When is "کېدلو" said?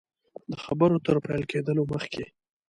1.51-1.83